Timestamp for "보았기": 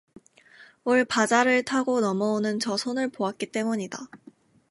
3.11-3.51